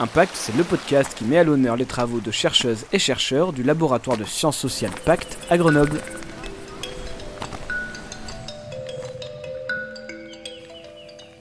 Impact, 0.00 0.34
c'est 0.34 0.56
le 0.56 0.64
podcast 0.64 1.14
qui 1.14 1.24
met 1.24 1.38
à 1.38 1.44
l'honneur 1.44 1.76
les 1.76 1.84
travaux 1.84 2.18
de 2.18 2.32
chercheuses 2.32 2.84
et 2.92 2.98
chercheurs 2.98 3.52
du 3.52 3.62
laboratoire 3.62 4.16
de 4.16 4.24
sciences 4.24 4.56
sociales 4.58 4.90
Pacte 5.04 5.38
à 5.48 5.56
Grenoble. 5.56 6.00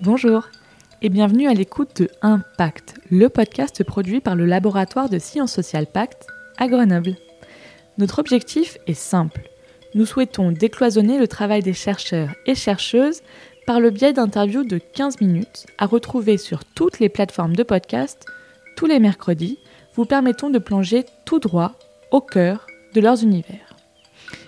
Bonjour 0.01 0.49
et 1.01 1.09
bienvenue 1.09 1.47
à 1.47 1.55
l'écoute 1.55 1.99
de 1.99 2.09
Impact, 2.21 2.93
le 3.09 3.27
podcast 3.27 3.83
produit 3.83 4.21
par 4.21 4.35
le 4.35 4.45
laboratoire 4.45 5.09
de 5.09 5.17
sciences 5.17 5.53
sociales 5.53 5.87
Pacte 5.87 6.27
à 6.57 6.67
Grenoble. 6.67 7.15
Notre 7.97 8.19
objectif 8.19 8.77
est 8.85 8.93
simple. 8.93 9.49
Nous 9.95 10.05
souhaitons 10.05 10.51
décloisonner 10.51 11.17
le 11.17 11.27
travail 11.27 11.63
des 11.63 11.73
chercheurs 11.73 12.29
et 12.45 12.53
chercheuses 12.53 13.23
par 13.65 13.79
le 13.79 13.89
biais 13.89 14.13
d'interviews 14.13 14.63
de 14.63 14.77
15 14.77 15.21
minutes 15.21 15.65
à 15.79 15.87
retrouver 15.87 16.37
sur 16.37 16.65
toutes 16.65 16.99
les 16.99 17.09
plateformes 17.09 17.55
de 17.55 17.63
podcast 17.63 18.27
tous 18.83 18.89
les 18.89 18.99
mercredis, 18.99 19.59
vous 19.95 20.03
permettons 20.03 20.49
de 20.49 20.59
plonger 20.59 21.05
tout 21.23 21.39
droit 21.39 21.71
au 22.11 22.19
cœur 22.19 22.67
de 22.93 22.99
leurs 22.99 23.23
univers. 23.23 23.77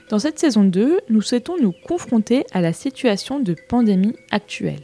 Dans 0.09 0.19
cette 0.19 0.39
saison 0.39 0.65
2, 0.65 0.99
nous 1.07 1.21
souhaitons 1.21 1.55
nous 1.61 1.71
confronter 1.71 2.45
à 2.51 2.59
la 2.59 2.73
situation 2.73 3.39
de 3.39 3.55
pandémie 3.69 4.17
actuelle. 4.31 4.81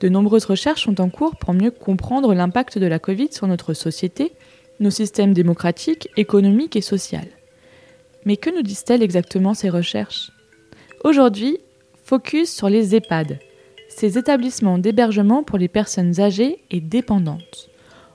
De 0.00 0.10
nombreuses 0.10 0.44
recherches 0.44 0.84
sont 0.84 1.00
en 1.00 1.08
cours 1.08 1.36
pour 1.36 1.54
mieux 1.54 1.70
comprendre 1.70 2.34
l'impact 2.34 2.76
de 2.76 2.84
la 2.84 2.98
Covid 2.98 3.32
sur 3.32 3.46
notre 3.46 3.72
société, 3.72 4.32
nos 4.80 4.90
systèmes 4.90 5.32
démocratiques, 5.32 6.10
économiques 6.18 6.76
et 6.76 6.82
sociaux. 6.82 7.20
Mais 8.26 8.36
que 8.36 8.54
nous 8.54 8.60
disent-elles 8.60 9.02
exactement 9.02 9.54
ces 9.54 9.70
recherches? 9.70 10.30
Aujourd'hui, 11.04 11.56
focus 12.04 12.54
sur 12.54 12.68
les 12.68 12.94
EHPAD, 12.94 13.38
ces 13.88 14.18
établissements 14.18 14.76
d'hébergement 14.76 15.42
pour 15.42 15.56
les 15.56 15.68
personnes 15.68 16.20
âgées 16.20 16.58
et 16.70 16.82
dépendantes. 16.82 17.70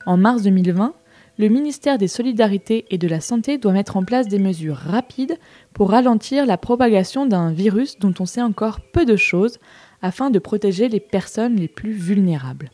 En 0.06 0.18
mars 0.18 0.42
2020, 0.44 0.94
le 1.38 1.48
ministère 1.48 1.98
des 1.98 2.08
Solidarités 2.08 2.86
et 2.90 2.98
de 2.98 3.08
la 3.08 3.22
Santé 3.22 3.58
doit 3.58 3.72
mettre 3.72 3.98
en 3.98 4.04
place 4.04 4.28
des 4.28 4.38
mesures 4.38 4.76
rapides 4.76 5.38
pour 5.74 5.90
ralentir 5.90 6.46
la 6.46 6.58
propagation 6.58 7.26
d'un 7.26 7.52
virus 7.52 7.98
dont 8.00 8.14
on 8.20 8.26
sait 8.26 8.42
encore 8.42 8.82
peu 8.82 9.06
de 9.06 9.16
choses 9.16 9.60
afin 10.02 10.30
de 10.30 10.40
protéger 10.40 10.90
les 10.90 11.00
personnes 11.00 11.56
les 11.56 11.68
plus 11.68 11.94
vulnérables. 11.94 12.70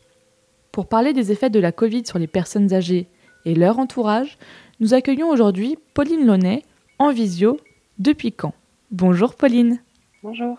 Pour 0.72 0.86
parler 0.86 1.12
des 1.12 1.32
effets 1.32 1.50
de 1.50 1.60
la 1.60 1.72
Covid 1.72 2.04
sur 2.06 2.18
les 2.18 2.26
personnes 2.26 2.74
âgées 2.74 3.06
et 3.44 3.54
leur 3.54 3.78
entourage, 3.78 4.36
nous 4.80 4.92
accueillons 4.92 5.28
aujourd'hui 5.28 5.78
Pauline 5.94 6.26
Launay 6.26 6.64
en 6.98 7.12
visio 7.12 7.58
depuis 7.98 8.34
Caen. 8.38 8.54
Bonjour 8.90 9.34
Pauline. 9.34 9.80
Bonjour. 10.22 10.58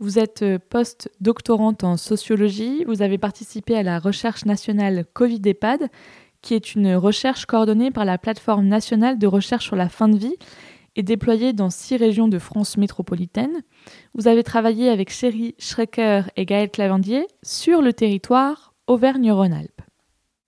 Vous 0.00 0.18
êtes 0.18 0.42
post-doctorante 0.70 1.84
en 1.84 1.98
sociologie, 1.98 2.84
vous 2.84 3.02
avez 3.02 3.18
participé 3.18 3.76
à 3.76 3.82
la 3.82 3.98
recherche 3.98 4.46
nationale 4.46 5.04
Covid-EHPAD, 5.12 5.90
qui 6.40 6.54
est 6.54 6.74
une 6.74 6.94
recherche 6.94 7.44
coordonnée 7.44 7.90
par 7.90 8.06
la 8.06 8.16
plateforme 8.16 8.66
nationale 8.66 9.18
de 9.18 9.26
recherche 9.26 9.66
sur 9.66 9.76
la 9.76 9.90
fin 9.90 10.08
de 10.08 10.16
vie 10.16 10.36
et 10.96 11.02
déployée 11.02 11.52
dans 11.52 11.68
six 11.68 11.96
régions 11.96 12.28
de 12.28 12.38
France 12.38 12.78
métropolitaine. 12.78 13.62
Vous 14.14 14.26
avez 14.26 14.42
travaillé 14.42 14.88
avec 14.88 15.10
Chéri 15.10 15.54
Schrecker 15.58 16.22
et 16.34 16.46
Gaël 16.46 16.70
Clavandier 16.70 17.26
sur 17.42 17.82
le 17.82 17.92
territoire 17.92 18.72
Auvergne-Rhône-Alpes. 18.86 19.82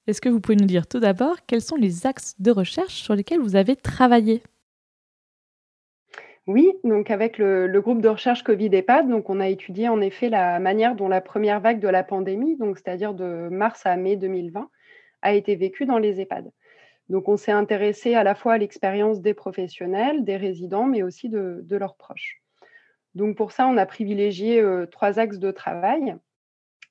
Est-ce 0.07 0.23
que 0.23 0.31
vous 0.31 0.41
pouvez 0.41 0.57
nous 0.57 0.65
dire 0.65 0.87
tout 0.87 0.99
d'abord 0.99 1.37
quels 1.47 1.61
sont 1.61 1.77
les 1.77 2.07
axes 2.07 2.37
de 2.39 2.51
recherche 2.51 3.03
sur 3.03 3.15
lesquels 3.15 3.41
vous 3.41 3.55
avez 3.55 3.77
travaillé? 3.77 4.43
Oui, 6.49 6.73
donc 6.83 7.11
avec 7.13 7.39
le, 7.39 7.69
groupe 7.81 8.03
de 8.03 8.09
recherche 8.09 8.43
Covid-EHPAD, 8.43 9.09
donc 9.09 9.31
on 9.31 9.39
a 9.39 9.49
étudié 9.49 9.89
en 9.89 10.01
effet 10.01 10.29
la 10.29 10.59
manière 10.59 10.97
dont 10.97 11.07
la 11.07 11.21
première 11.21 11.61
vague 11.61 11.79
de 11.79 11.87
la 11.87 12.03
pandémie, 12.03 12.57
donc 12.57 12.79
c'est-à-dire 12.79 13.15
de 13.15 13.49
mars 13.49 13.87
à 13.87 13.97
mai 13.97 14.17
2020, 14.17 14.69
a 15.23 15.33
été 15.35 15.55
vécue 15.55 15.87
dans 15.87 15.99
les 15.99 16.21
EHPAD. 16.21 16.51
Donc 17.09 17.29
on 17.29 17.37
s'est 17.37 17.53
intéressé 17.53 18.15
à 18.15 18.25
la 18.25 18.35
fois 18.35 18.55
à 18.55 18.59
l'expérience 18.59 19.21
des 19.21 19.35
professionnels, 19.35 20.25
des 20.25 20.37
résidents, 20.37 20.87
mais 20.87 21.05
aussi 21.05 21.29
de, 21.29 21.65
leurs 21.71 21.95
proches. 21.95 22.43
Donc 23.15 23.37
pour 23.37 23.53
ça, 23.53 23.69
on 23.69 23.77
a 23.77 23.87
privilégié 23.87 24.61
euh, 24.61 24.87
trois 24.87 25.21
axes 25.21 25.39
de 25.39 25.53
travail. 25.53 26.17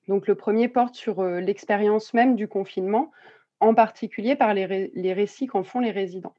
Donc 0.07 0.28
le 0.28 0.35
premier 0.35 0.69
porte 0.69 0.95
sur 0.95 1.19
euh, 1.19 1.41
l'expérience 1.41 2.13
même 2.13 2.38
du 2.38 2.47
confinement, 2.47 3.11
en 3.59 3.73
particulier 3.73 4.38
par 4.38 4.53
les 4.53 5.13
récits 5.13 5.47
qu'en 5.47 5.63
font 5.63 5.81
les 5.81 5.91
résidents. 5.91 6.35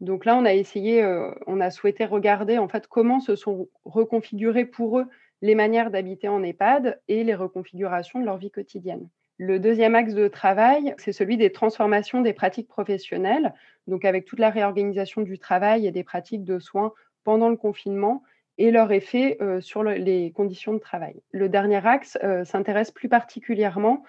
Donc 0.00 0.24
là, 0.24 0.36
on 0.36 0.44
a 0.44 0.54
essayé, 0.54 1.02
euh, 1.02 1.30
on 1.46 1.60
a 1.60 1.70
souhaité 1.70 2.04
regarder 2.04 2.58
en 2.58 2.68
fait 2.68 2.86
comment 2.86 3.20
se 3.20 3.36
sont 3.36 3.68
reconfigurées 3.84 4.64
pour 4.64 4.98
eux 4.98 5.06
les 5.42 5.54
manières 5.54 5.90
d'habiter 5.90 6.28
en 6.28 6.42
EHPAD 6.42 7.00
et 7.08 7.22
les 7.22 7.34
reconfigurations 7.34 8.20
de 8.20 8.24
leur 8.24 8.38
vie 8.38 8.50
quotidienne. 8.50 9.08
Le 9.36 9.58
deuxième 9.58 9.94
axe 9.94 10.14
de 10.14 10.28
travail, 10.28 10.94
c'est 10.98 11.12
celui 11.12 11.36
des 11.36 11.50
transformations 11.52 12.20
des 12.20 12.34
pratiques 12.34 12.68
professionnelles, 12.68 13.54
donc 13.86 14.04
avec 14.04 14.26
toute 14.26 14.38
la 14.38 14.50
réorganisation 14.50 15.22
du 15.22 15.38
travail 15.38 15.86
et 15.86 15.92
des 15.92 16.04
pratiques 16.04 16.44
de 16.44 16.58
soins 16.58 16.92
pendant 17.24 17.48
le 17.48 17.56
confinement 17.56 18.22
et 18.58 18.70
leur 18.70 18.92
effet 18.92 19.38
euh, 19.40 19.60
sur 19.60 19.82
les 19.82 20.30
conditions 20.32 20.74
de 20.74 20.78
travail. 20.78 21.22
Le 21.30 21.48
dernier 21.48 21.86
axe 21.86 22.18
euh, 22.22 22.44
s'intéresse 22.44 22.90
plus 22.90 23.08
particulièrement 23.08 24.02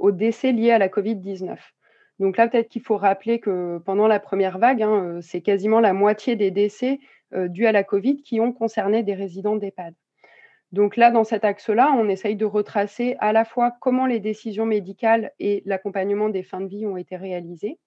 aux 0.00 0.10
décès 0.10 0.52
liés 0.52 0.70
à 0.70 0.78
la 0.78 0.88
COVID-19. 0.88 1.58
Donc 2.18 2.36
là, 2.36 2.48
peut-être 2.48 2.68
qu'il 2.68 2.82
faut 2.82 2.96
rappeler 2.96 3.40
que 3.40 3.78
pendant 3.78 4.06
la 4.06 4.20
première 4.20 4.58
vague, 4.58 4.82
hein, 4.82 5.04
euh, 5.04 5.20
c'est 5.20 5.42
quasiment 5.42 5.80
la 5.80 5.92
moitié 5.92 6.36
des 6.36 6.50
décès 6.50 6.98
euh, 7.34 7.48
dus 7.48 7.66
à 7.66 7.72
la 7.72 7.84
Covid 7.84 8.22
qui 8.22 8.40
ont 8.40 8.52
concerné 8.52 9.02
des 9.02 9.14
résidents 9.14 9.56
d'EHPAD. 9.56 9.94
Donc 10.72 10.96
là, 10.96 11.10
dans 11.10 11.24
cet 11.24 11.44
axe-là, 11.44 11.92
on 11.96 12.08
essaye 12.08 12.36
de 12.36 12.44
retracer 12.44 13.16
à 13.20 13.32
la 13.32 13.44
fois 13.44 13.72
comment 13.80 14.06
les 14.06 14.20
décisions 14.20 14.66
médicales 14.66 15.32
et 15.38 15.62
l'accompagnement 15.64 16.28
des 16.28 16.42
fins 16.42 16.60
de 16.60 16.66
vie 16.66 16.86
ont 16.86 16.96
été 16.96 17.16
réalisées, 17.16 17.78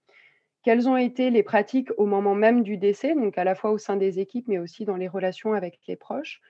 quelles 0.64 0.88
ont 0.88 0.98
été 0.98 1.30
les 1.30 1.44
pratiques 1.44 1.90
au 1.98 2.06
moment 2.06 2.36
même 2.36 2.64
du 2.64 2.78
décès, 2.78 3.16
donc 3.16 3.38
à 3.38 3.44
la 3.44 3.56
fois 3.56 3.72
au 3.72 3.78
sein 3.78 3.96
des 3.96 4.20
équipes, 4.20 4.48
mais 4.48 4.60
aussi 4.60 4.86
dans 4.86 4.96
les 4.96 5.08
relations 5.08 5.54
avec 5.54 5.80
les 5.88 5.96
proches, 5.96 6.42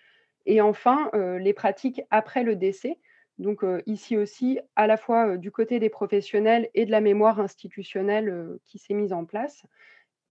et 0.45 0.61
enfin 0.61 1.09
euh, 1.13 1.37
les 1.39 1.53
pratiques 1.53 2.01
après 2.09 2.43
le 2.43 2.55
décès, 2.55 2.97
donc 3.39 3.65
ici 3.85 4.17
aussi, 4.17 4.59
à 4.75 4.85
la 4.85 4.97
fois 4.97 5.37
du 5.37 5.49
côté 5.49 5.79
des 5.79 5.89
professionnels 5.89 6.69
et 6.75 6.85
de 6.85 6.91
la 6.91 7.01
mémoire 7.01 7.39
institutionnelle 7.39 8.59
qui 8.65 8.77
s'est 8.77 8.93
mise 8.93 9.13
en 9.13 9.25
place, 9.25 9.63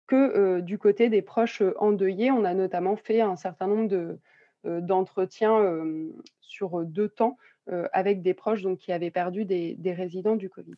que 0.06 0.60
du 0.60 0.78
côté 0.78 1.08
des 1.08 1.22
proches 1.22 1.62
endeuillés. 1.78 2.30
On 2.30 2.44
a 2.44 2.54
notamment 2.54 2.96
fait 2.96 3.20
un 3.20 3.36
certain 3.36 3.66
nombre 3.66 4.18
d'entretiens 4.64 5.84
sur 6.40 6.84
deux 6.84 7.08
temps 7.08 7.38
avec 7.92 8.22
des 8.22 8.34
proches 8.34 8.62
qui 8.78 8.92
avaient 8.92 9.10
perdu 9.10 9.44
des 9.44 9.92
résidents 9.92 10.36
du 10.36 10.50
Covid. 10.50 10.76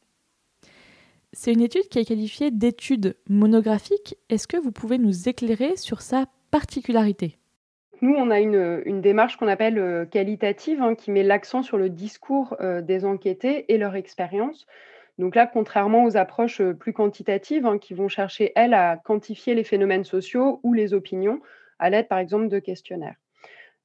C'est 1.32 1.52
une 1.52 1.60
étude 1.60 1.88
qui 1.88 1.98
est 1.98 2.04
qualifiée 2.04 2.50
d'étude 2.50 3.16
monographique. 3.28 4.16
Est-ce 4.28 4.48
que 4.48 4.56
vous 4.56 4.72
pouvez 4.72 4.98
nous 4.98 5.28
éclairer 5.28 5.76
sur 5.76 6.00
sa 6.00 6.26
particularité? 6.50 7.39
Nous, 8.02 8.14
on 8.14 8.30
a 8.30 8.40
une, 8.40 9.00
démarche 9.00 9.36
qu'on 9.36 9.48
appelle 9.48 9.78
euh, 9.78 10.04
qualitative, 10.04 10.82
hein, 10.82 10.94
qui 10.94 11.10
met 11.10 11.22
l'accent 11.22 11.62
sur 11.62 11.76
le 11.76 11.88
discours 11.88 12.56
euh, 12.60 12.80
des 12.80 13.04
enquêtés 13.04 13.72
et 13.72 13.78
leur 13.78 13.94
expérience. 13.94 14.66
Donc 15.18 15.34
là, 15.34 15.46
contrairement 15.46 16.04
aux 16.04 16.16
approches 16.16 16.60
euh, 16.60 16.72
plus 16.72 16.92
quantitatives, 16.92 17.66
hein, 17.66 17.78
qui 17.78 17.94
vont 17.94 18.08
chercher, 18.08 18.52
elles, 18.56 18.74
à 18.74 18.96
quantifier 18.96 19.54
les 19.54 19.64
phénomènes 19.64 20.04
sociaux 20.04 20.60
ou 20.62 20.72
les 20.72 20.94
opinions, 20.94 21.40
à 21.78 21.90
l'aide, 21.90 22.08
par 22.08 22.18
exemple, 22.18 22.48
de 22.48 22.58
questionnaires. 22.58 23.16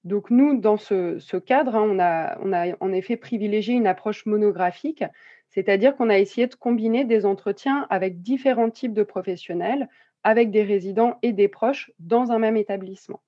Donc 0.06 0.30
nous, 0.30 0.60
dans 0.60 0.78
ce, 0.78 1.38
cadre, 1.38 1.76
hein, 1.76 1.88
on, 1.90 2.00
a, 2.00 2.38
on, 2.42 2.54
a, 2.54 2.76
en 2.80 2.94
effet 2.94 3.18
privilégié 3.18 3.74
une 3.74 3.88
approche 3.88 4.26
monographique, 4.26 5.04
c'est-à-dire 5.50 5.96
qu'on 5.96 6.10
a 6.10 6.20
essayé 6.20 6.48
de 6.48 6.56
combiner 6.56 7.06
des 7.06 7.26
entretiens 7.26 7.88
avec 7.90 8.22
différents 8.22 8.70
types 8.70 8.94
de 8.94 9.04
professionnels, 9.04 9.90
avec 10.24 10.52
des 10.52 10.64
résidents 10.64 11.18
et 11.22 11.34
des 11.34 11.48
proches 11.48 11.92
dans 12.00 12.32
un 12.32 12.40
même 12.40 12.58
établissement. 12.58 13.22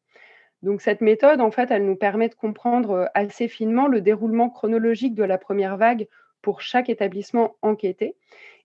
Donc 0.63 0.81
cette 0.81 1.01
méthode, 1.01 1.39
en 1.39 1.51
fait, 1.51 1.69
elle 1.71 1.85
nous 1.85 1.95
permet 1.95 2.29
de 2.29 2.35
comprendre 2.35 2.91
euh, 2.91 3.05
assez 3.13 3.47
finement 3.47 3.87
le 3.87 4.01
déroulement 4.01 4.49
chronologique 4.49 5.13
de 5.13 5.23
la 5.23 5.37
première 5.37 5.77
vague 5.77 6.07
pour 6.41 6.61
chaque 6.61 6.89
établissement 6.89 7.55
enquêté 7.61 8.15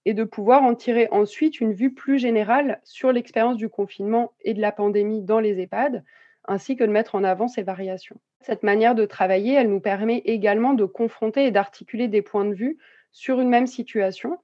et 0.04 0.14
de 0.14 0.24
pouvoir 0.24 0.62
en 0.62 0.74
tirer 0.74 1.08
ensuite 1.10 1.60
une 1.60 1.72
vue 1.72 1.92
plus 1.92 2.18
générale 2.18 2.80
sur 2.82 3.12
l'expérience 3.12 3.56
du 3.56 3.68
confinement 3.68 4.32
et 4.40 4.54
de 4.54 4.60
la 4.60 4.72
pandémie 4.72 5.22
dans 5.22 5.38
les 5.38 5.60
EHPAD, 5.60 6.04
ainsi 6.46 6.76
que 6.76 6.84
de 6.84 6.90
mettre 6.90 7.14
en 7.14 7.24
avant 7.24 7.46
ces 7.46 7.62
variations. 7.62 8.16
Cette 8.40 8.64
manière 8.64 8.96
de 8.96 9.04
travailler, 9.04 9.54
elle 9.54 9.70
nous 9.70 9.80
permet 9.80 10.18
également 10.24 10.74
de 10.74 10.84
confronter 10.84 11.46
et 11.46 11.50
d'articuler 11.52 12.08
des 12.08 12.22
points 12.22 12.44
de 12.44 12.54
vue 12.54 12.78
sur 13.12 13.40
une 13.40 13.48
même 13.48 13.68
situation, 13.68 14.38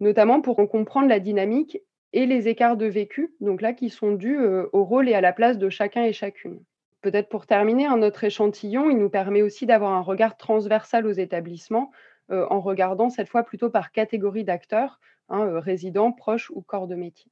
notamment 0.00 0.40
pour 0.40 0.56
comprendre 0.68 1.08
la 1.08 1.20
dynamique 1.20 1.78
et 2.12 2.26
les 2.26 2.48
écarts 2.48 2.76
de 2.76 2.86
vécu, 2.86 3.34
donc 3.40 3.60
là 3.60 3.72
qui 3.72 3.90
sont 3.90 4.12
dus 4.12 4.38
euh, 4.38 4.68
au 4.72 4.84
rôle 4.84 5.08
et 5.08 5.14
à 5.14 5.20
la 5.20 5.32
place 5.32 5.58
de 5.58 5.68
chacun 5.68 6.04
et 6.04 6.12
chacune. 6.12 6.60
Peut-être 7.04 7.28
pour 7.28 7.44
terminer, 7.44 7.84
un 7.84 8.00
autre 8.00 8.24
échantillon, 8.24 8.88
il 8.88 8.96
nous 8.96 9.10
permet 9.10 9.42
aussi 9.42 9.66
d'avoir 9.66 9.92
un 9.92 10.00
regard 10.00 10.38
transversal 10.38 11.06
aux 11.06 11.12
établissements 11.12 11.90
euh, 12.30 12.46
en 12.48 12.60
regardant 12.60 13.10
cette 13.10 13.28
fois 13.28 13.42
plutôt 13.42 13.68
par 13.68 13.92
catégorie 13.92 14.42
d'acteurs, 14.42 15.00
hein, 15.28 15.42
euh, 15.42 15.60
résidents, 15.60 16.12
proches 16.12 16.50
ou 16.54 16.62
corps 16.62 16.86
de 16.86 16.94
métier. 16.94 17.30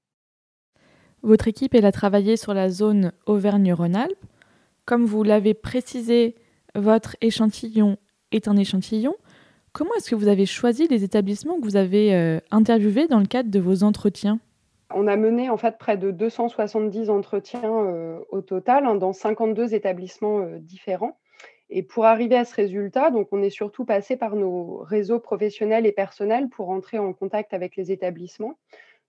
Votre 1.23 1.49
équipe, 1.49 1.75
elle 1.75 1.87
a 1.87 1.91
travaillé 1.91 2.37
sur 2.37 2.53
la 2.53 2.69
zone 2.69 3.13
Auvergne-Rhône-Alpes. 3.25 4.27
Comme 4.85 5.07
vous 5.07 5.23
l'avez 5.23 5.55
précisé, 5.55 6.35
votre 6.75 7.17
échantillon 7.23 7.97
est 8.31 8.49
un 8.49 8.59
échantillon. 8.59 9.15
Comment 9.73 9.95
est-ce 9.95 10.11
que 10.11 10.17
vous 10.17 10.29
avez 10.29 10.45
choisi 10.45 10.87
les 10.87 11.03
établissements 11.03 11.59
que 11.59 11.65
vous 11.65 11.77
avez 11.77 12.41
interviewés 12.51 13.07
dans 13.07 13.21
le 13.21 13.27
cadre 13.27 13.51
de 13.51 13.59
vos 13.59 13.85
entretiens? 13.85 14.39
On 14.95 15.07
a 15.07 15.17
mené 15.17 15.51
en 15.51 15.57
fait 15.57 15.79
près 15.79 15.97
de 15.97 16.11
270 16.11 17.11
entretiens 17.11 18.21
au 18.31 18.41
total 18.43 18.87
hein, 18.87 18.95
dans 18.95 19.13
52 19.13 19.75
établissements 19.75 20.47
différents. 20.59 21.19
Et 21.75 21.83
pour 21.83 22.05
arriver 22.05 22.37
à 22.37 22.45
ce 22.45 22.55
résultat, 22.55 23.11
on 23.31 23.43
est 23.43 23.49
surtout 23.49 23.87
passé 23.87 24.19
par 24.19 24.37
nos 24.37 24.79
réseaux 24.79 25.21
professionnels 25.21 25.87
et 25.87 25.93
personnels 25.93 26.51
pour 26.51 26.69
entrer 26.69 26.99
en 26.99 27.15
contact 27.15 27.55
avec 27.55 27.77
les 27.77 27.91
établissements. 27.91 28.59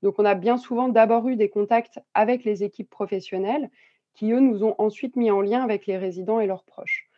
Donc 0.02 0.16
on 0.18 0.24
a 0.24 0.34
bien 0.34 0.58
souvent 0.58 0.88
d'abord 0.88 1.28
eu 1.28 1.36
des 1.36 1.50
contacts 1.50 2.00
avec 2.14 2.46
les 2.46 2.64
équipes 2.64 2.90
professionnelles 2.90 3.70
qui, 4.14 4.32
eux, 4.32 4.40
nous 4.40 4.64
ont 4.64 4.76
ensuite 4.78 5.18
mis 5.18 5.30
en 5.30 5.42
lien 5.42 5.62
avec 5.62 5.88
les 5.88 5.98
résidents 5.98 6.40
et 6.40 6.48
leurs 6.48 6.64
proches. 6.64 7.10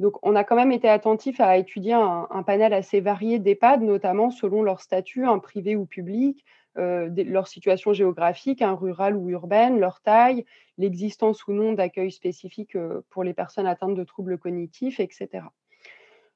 Donc 0.00 0.16
on 0.22 0.34
a 0.34 0.42
quand 0.42 0.56
même 0.56 0.72
été 0.72 0.88
attentif 0.88 1.40
à 1.40 1.56
étudier 1.56 1.92
un, 1.92 2.26
un 2.28 2.42
panel 2.42 2.72
assez 2.72 3.00
varié 3.00 3.38
d'EHPAD, 3.38 3.82
notamment 3.82 4.30
selon 4.30 4.62
leur 4.62 4.80
statut, 4.80 5.24
un 5.24 5.38
privé 5.38 5.76
ou 5.76 5.86
public, 5.86 6.44
euh, 6.78 7.08
leur 7.24 7.48
situation 7.48 7.92
géographique, 7.92 8.62
un 8.62 8.74
rural 8.74 9.16
ou 9.16 9.28
urbaine, 9.28 9.80
leur 9.80 10.00
taille, 10.02 10.44
l'existence 10.78 11.48
ou 11.48 11.52
non 11.52 11.72
d'accueil 11.72 12.12
spécifique 12.12 12.76
euh, 12.76 13.00
pour 13.10 13.24
les 13.24 13.34
personnes 13.34 13.66
atteintes 13.66 13.96
de 13.96 14.04
troubles 14.04 14.38
cognitifs, 14.38 15.00
etc. 15.00 15.46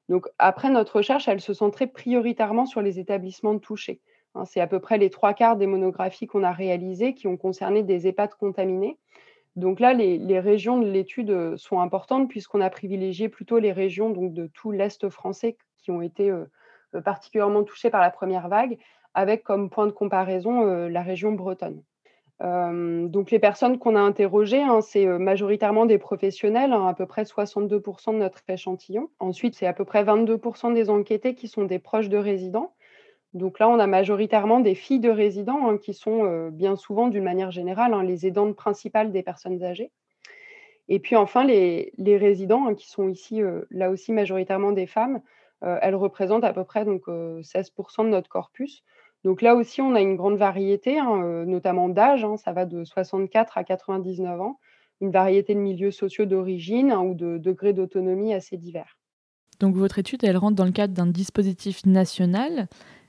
Donc 0.09 0.27
après 0.37 0.69
notre 0.69 0.97
recherche, 0.97 1.29
elle 1.29 1.39
se 1.39 1.53
centrait 1.53 1.87
prioritairement 1.87 2.65
sur 2.65 2.81
les 2.81 2.99
établissements 2.99 3.57
touchés. 3.59 4.01
Hein, 4.35 4.43
c'est 4.43 4.59
à 4.59 4.67
peu 4.67 4.81
près 4.81 4.97
les 4.97 5.09
trois 5.09 5.33
quarts 5.33 5.55
des 5.55 5.67
monographies 5.67 6.27
qu'on 6.27 6.43
a 6.43 6.51
réalisées 6.51 7.13
qui 7.13 7.27
ont 7.27 7.37
concerné 7.37 7.81
des 7.81 8.05
EHPAD 8.05 8.33
contaminés. 8.35 8.97
Donc 9.55 9.79
là, 9.79 9.93
les, 9.93 10.39
régions 10.41 10.77
de 10.79 10.89
l'étude 10.89 11.29
euh, 11.29 11.55
sont 11.55 11.79
importantes 11.79 12.27
puisqu'on 12.27 12.59
a 12.59 12.69
privilégié 12.69 13.29
plutôt 13.29 13.57
les 13.57 13.71
régions 13.71 14.09
de 14.09 14.47
tout 14.47 14.71
l'Est 14.71 15.09
français 15.09 15.55
qui 15.77 15.91
ont 15.91 16.01
été 16.01 16.33
particulièrement 17.03 17.63
touchées 17.63 17.89
par 17.89 18.01
la 18.01 18.09
première 18.09 18.47
vague, 18.47 18.77
avec 19.15 19.43
comme 19.43 19.69
point 19.69 19.87
de 19.87 19.91
comparaison 19.91 20.67
euh, 20.67 20.89
la 20.89 21.01
région 21.01 21.31
bretonne. 21.31 21.81
Euh, 22.43 23.07
donc 23.07 23.31
les 23.31 23.39
personnes 23.39 23.79
qu'on 23.79 23.95
a 23.95 24.01
interrogées, 24.01 24.61
hein, 24.61 24.81
c'est 24.81 25.07
euh, 25.07 25.17
majoritairement 25.17 25.85
des 25.85 25.97
professionnels, 25.97 26.73
hein, 26.73 26.85
à 26.85 26.93
peu 26.93 27.05
près 27.05 27.23
62% 27.23 28.11
de 28.13 28.17
notre 28.17 28.41
échantillon. 28.49 29.09
Ensuite, 29.19 29.55
c'est 29.55 29.65
à 29.65 29.73
peu 29.73 29.85
près 29.85 30.03
22% 30.03 30.73
des 30.73 30.89
enquêtés 30.89 31.33
qui 31.33 31.47
sont 31.47 31.63
des 31.63 31.79
proches 31.79 32.09
de 32.09 32.17
résidents. 32.17 32.73
Donc 33.33 33.59
là, 33.59 33.69
on 33.69 33.79
a 33.79 33.87
majoritairement 33.87 34.59
des 34.59 34.75
filles 34.75 34.99
de 34.99 35.09
résidents 35.09 35.69
hein, 35.69 35.77
qui 35.77 35.93
sont 35.93 36.49
bien 36.49 36.75
souvent, 36.75 37.07
d'une 37.07 37.23
manière 37.23 37.51
générale, 37.51 37.93
les 38.05 38.25
aidantes 38.25 38.55
principales 38.55 39.11
des 39.11 39.23
personnes 39.23 39.61
âgées. 39.61 39.91
Et 40.87 40.99
puis 40.99 41.17
enfin, 41.17 41.43
les, 41.43 41.91
résidents, 41.97 42.73
qui 42.75 42.89
sont 42.89 43.09
ici, 43.09 43.41
là 43.71 43.89
aussi, 43.89 44.13
majoritairement 44.13 44.71
des 44.71 44.87
femmes, 44.87 45.19
elles 45.61 45.95
représentent 45.95 46.45
à 46.45 46.53
peu 46.53 46.63
près 46.63 46.85
donc, 46.85 47.07
16% 47.07 48.03
de 48.05 48.09
notre 48.09 48.29
corpus. 48.29 48.85
Donc 49.25 49.41
là 49.41 49.55
aussi, 49.55 49.81
on 49.81 49.95
a 49.95 50.01
une 50.01 50.15
grande 50.15 50.37
variété, 50.37 50.99
hein, 50.99 51.19
euh, 51.23 51.45
notamment 51.45 51.89
d'âge, 51.89 52.23
hein, 52.23 52.37
ça 52.37 52.53
va 52.53 52.65
de 52.65 52.83
64 52.83 53.57
à 53.57 53.63
99 53.63 54.39
ans, 54.39 54.59
une 55.01 55.09
variété 55.09 55.55
de 55.55 55.59
milieux 55.59 55.89
sociaux 55.89 56.25
d'origine 56.25 56.91
hein, 56.91 57.01
ou 57.01 57.15
de 57.15 57.39
degrés 57.39 57.73
d'autonomie 57.73 58.35
assez 58.35 58.55
divers. 58.55 58.99
Donc 59.59 59.75
votre 59.75 59.97
étude, 59.97 60.23
elle 60.23 60.37
rentre 60.37 60.55
dans 60.55 60.63
le 60.65 60.71
cadre 60.71 60.93
d'un 60.93 61.07
dispositif 61.07 61.87
national. 61.87 62.67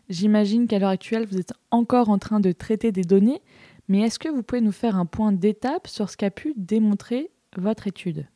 J'imagine 0.08 0.66
qu'à 0.66 0.78
l'heure 0.78 0.88
actuelle, 0.88 1.26
vous 1.26 1.38
êtes 1.38 1.52
encore 1.70 2.08
en 2.08 2.16
train 2.16 2.40
de 2.40 2.50
traiter 2.50 2.92
des 2.92 3.04
données, 3.04 3.42
mais 3.88 4.00
est-ce 4.00 4.18
que 4.18 4.30
vous 4.30 4.42
pouvez 4.42 4.62
nous 4.62 4.72
faire 4.72 4.96
un 4.96 5.04
point 5.04 5.32
d'étape 5.32 5.86
sur 5.86 6.08
ce 6.08 6.16
qu'a 6.16 6.30
pu 6.30 6.54
démontrer 6.56 7.30
votre 7.58 7.88
étude? 7.88 8.26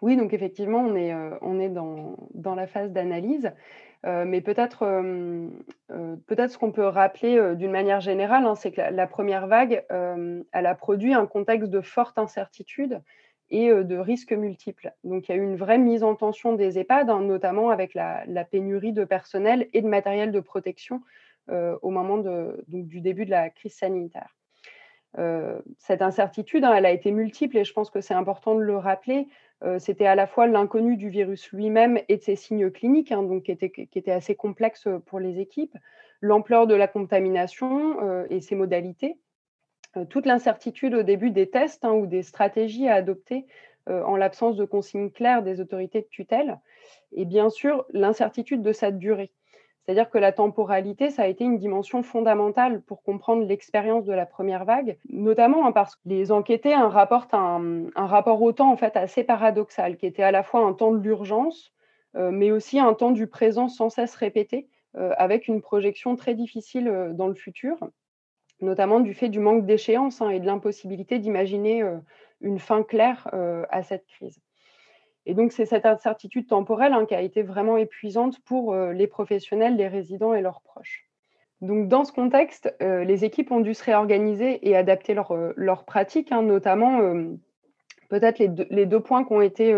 Oui, 0.00 0.16
donc 0.16 0.32
effectivement, 0.34 0.80
on 0.80 0.96
est, 0.96 1.14
euh, 1.14 1.30
on 1.42 1.60
est 1.60 1.68
dans, 1.68 2.16
dans 2.34 2.56
la 2.56 2.66
phase 2.66 2.90
d'analyse. 2.90 3.52
Euh, 4.04 4.24
mais 4.24 4.40
peut-être 4.40 4.82
euh, 4.82 5.48
euh, 5.92 6.16
peut 6.26 6.36
ce 6.48 6.58
qu'on 6.58 6.72
peut 6.72 6.86
rappeler 6.86 7.54
d'une 7.54 7.70
manière 7.70 8.00
générale, 8.00 8.44
hein, 8.46 8.56
c'est 8.56 8.72
que 8.72 8.80
la, 8.80 9.06
première 9.06 9.46
vague, 9.46 9.84
elle 9.90 10.66
a 10.66 10.74
produit 10.74 11.14
un 11.14 11.26
contexte 11.26 11.70
de 11.70 11.80
forte 11.80 12.18
incertitude 12.18 13.00
et 13.50 13.68
de 13.68 13.96
risques 13.96 14.32
multiples. 14.32 14.92
Donc 15.04 15.28
il 15.28 15.32
y 15.32 15.34
a 15.34 15.38
eu 15.38 15.44
une 15.44 15.56
vraie 15.56 15.78
mise 15.78 16.02
en 16.02 16.14
tension 16.14 16.54
des 16.54 16.78
EHPAD, 16.78 17.10
hein, 17.10 17.20
notamment 17.20 17.70
avec 17.70 17.94
la, 17.94 18.24
pénurie 18.50 18.92
de 18.92 19.04
personnel 19.04 19.68
et 19.72 19.82
de 19.82 19.88
matériel 19.88 20.32
de 20.32 20.40
protection 20.40 21.02
au 21.48 21.90
moment 21.90 22.18
du 22.68 23.00
début 23.00 23.26
de 23.26 23.30
la 23.30 23.50
crise 23.50 23.74
sanitaire. 23.74 24.34
Cette 25.78 26.02
incertitude, 26.02 26.64
hein, 26.64 26.74
elle 26.74 26.86
a 26.86 26.90
été 26.90 27.10
multiple 27.10 27.58
et 27.58 27.64
je 27.64 27.72
pense 27.72 27.90
que 27.90 28.00
c'est 28.00 28.14
important 28.14 28.54
de 28.54 28.60
le 28.60 28.76
rappeler. 28.76 29.28
Euh, 29.64 29.78
c'était 29.78 30.06
à 30.06 30.14
la 30.14 30.26
fois 30.26 30.46
l'inconnu 30.46 30.96
du 30.96 31.08
virus 31.08 31.50
lui-même 31.52 32.00
et 32.08 32.16
de 32.16 32.22
ses 32.22 32.36
signes 32.36 32.70
cliniques, 32.70 33.12
hein, 33.12 33.22
donc 33.22 33.44
qui 33.44 33.52
étaient, 33.52 34.10
assez 34.10 34.34
complexes 34.34 34.88
pour 35.06 35.20
les 35.20 35.38
équipes, 35.38 35.76
l'ampleur 36.20 36.66
de 36.66 36.74
la 36.74 36.88
contamination 36.88 38.02
euh, 38.02 38.26
et 38.28 38.40
ses 38.40 38.56
modalités, 38.56 39.18
euh, 39.96 40.04
toute 40.04 40.26
l'incertitude 40.26 40.94
au 40.94 41.02
début 41.02 41.30
des 41.30 41.48
tests 41.48 41.84
hein, 41.84 41.92
ou 41.92 42.06
des 42.06 42.22
stratégies 42.22 42.88
à 42.88 42.94
adopter 42.94 43.46
en 43.88 44.14
l'absence 44.14 44.54
de 44.54 44.64
consignes 44.64 45.10
claires 45.10 45.42
des 45.42 45.60
autorités 45.60 46.02
de 46.02 46.06
tutelle, 46.06 46.60
et 47.10 47.24
bien 47.24 47.50
sûr 47.50 47.84
l'incertitude 47.92 48.62
de 48.62 48.70
sa 48.70 48.92
durée. 48.92 49.32
C'est-à-dire 49.84 50.10
que 50.10 50.18
la 50.18 50.30
temporalité, 50.30 51.10
ça 51.10 51.22
a 51.22 51.26
été 51.26 51.42
une 51.42 51.58
dimension 51.58 52.04
fondamentale 52.04 52.82
pour 52.82 53.02
comprendre 53.02 53.44
l'expérience 53.44 54.04
de 54.04 54.12
la 54.12 54.26
première 54.26 54.64
vague, 54.64 54.96
notamment 55.08 55.66
hein, 55.66 55.72
parce 55.72 55.96
que 55.96 56.02
les 56.06 56.30
enquêtés 56.30 56.74
rapportent 56.74 57.34
un, 57.34 57.90
rapport 57.96 58.40
au 58.42 58.52
temps 58.52 58.70
en 58.70 58.76
fait 58.76 58.96
assez 58.96 59.24
paradoxal, 59.24 59.96
qui 59.96 60.06
était 60.06 60.22
à 60.22 60.30
la 60.30 60.44
fois 60.44 60.60
un 60.60 60.72
temps 60.72 60.92
de 60.92 60.98
l'urgence, 60.98 61.72
euh, 62.14 62.30
mais 62.30 62.52
aussi 62.52 62.78
un 62.78 62.94
temps 62.94 63.10
du 63.10 63.26
présent 63.26 63.68
sans 63.68 63.90
cesse 63.90 64.14
répété, 64.14 64.68
euh, 64.96 65.14
avec 65.18 65.48
une 65.48 65.60
projection 65.60 66.14
très 66.14 66.34
difficile 66.34 66.86
euh, 66.86 67.12
dans 67.12 67.26
le 67.26 67.34
futur, 67.34 67.76
notamment 68.60 69.00
du 69.00 69.14
fait 69.14 69.30
du 69.30 69.40
manque 69.40 69.66
d'échéance 69.66 70.22
hein, 70.22 70.30
et 70.30 70.38
de 70.38 70.46
l'impossibilité 70.46 71.18
d'imaginer 71.18 71.82
une 72.40 72.60
fin 72.60 72.84
claire 72.84 73.28
à 73.70 73.82
cette 73.82 74.06
crise. 74.06 74.40
Et 75.26 75.34
donc, 75.34 75.52
c'est 75.52 75.66
cette 75.66 75.86
incertitude 75.86 76.48
temporelle 76.48 76.92
hein, 76.92 77.06
qui 77.06 77.14
a 77.14 77.20
été 77.20 77.42
vraiment 77.42 77.76
épuisante 77.76 78.40
pour 78.40 78.72
euh, 78.74 78.92
les 78.92 79.06
professionnels, 79.06 79.76
les 79.76 79.88
résidents 79.88 80.34
et 80.34 80.42
leurs 80.42 80.62
proches. 80.62 81.08
Donc, 81.60 81.86
dans 81.86 82.04
ce 82.04 82.12
contexte, 82.12 82.74
euh, 82.82 83.04
les 83.04 83.24
équipes 83.24 83.52
ont 83.52 83.60
dû 83.60 83.72
se 83.74 83.84
réorganiser 83.84 84.68
et 84.68 84.76
adapter 84.76 85.14
leurs 85.14 85.30
euh, 85.30 85.76
pratiques, 85.86 86.32
hein, 86.32 86.42
notamment 86.42 87.00
peut-être 88.08 88.40
les, 88.40 88.86
deux 88.86 89.00
points 89.00 89.24
qui 89.24 89.32
ont 89.32 89.40
été 89.40 89.74